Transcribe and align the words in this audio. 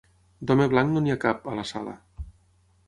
D'home 0.51 0.65
blanc 0.71 0.91
no 0.95 1.03
n'hi 1.03 1.13
ha 1.15 1.19
cap, 1.27 1.45
a 1.53 1.57
la 1.61 1.67
sala. 1.75 1.97